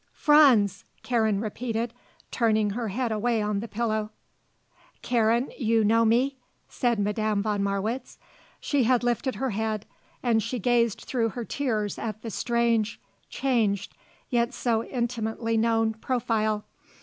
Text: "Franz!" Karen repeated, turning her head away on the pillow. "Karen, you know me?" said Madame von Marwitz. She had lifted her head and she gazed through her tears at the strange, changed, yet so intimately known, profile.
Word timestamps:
"Franz!" 0.13 0.83
Karen 1.03 1.39
repeated, 1.39 1.93
turning 2.31 2.71
her 2.71 2.87
head 2.87 3.11
away 3.11 3.39
on 3.39 3.59
the 3.59 3.67
pillow. 3.67 4.09
"Karen, 5.03 5.51
you 5.59 5.83
know 5.83 6.03
me?" 6.05 6.37
said 6.67 6.97
Madame 6.97 7.43
von 7.43 7.61
Marwitz. 7.61 8.17
She 8.59 8.85
had 8.85 9.03
lifted 9.03 9.35
her 9.35 9.51
head 9.51 9.85
and 10.23 10.41
she 10.41 10.57
gazed 10.57 11.01
through 11.01 11.29
her 11.29 11.45
tears 11.45 11.99
at 11.99 12.23
the 12.23 12.31
strange, 12.31 12.99
changed, 13.29 13.93
yet 14.31 14.55
so 14.55 14.83
intimately 14.83 15.55
known, 15.55 15.93
profile. 15.93 16.65